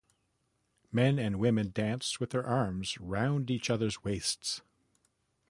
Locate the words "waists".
4.03-4.63